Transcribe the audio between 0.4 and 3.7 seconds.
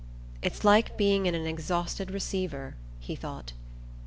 "It's like being in an exhausted receiver," he thought.